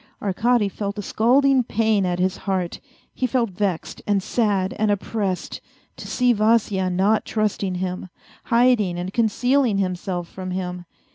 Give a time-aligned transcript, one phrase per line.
[0.19, 2.79] Arkady felt a scalding pain at his heart;
[3.13, 5.61] he felt vexed and sad and oppressed
[5.95, 8.09] to see Vasya not trusting him,
[8.45, 10.85] hiding and concealing himself from him.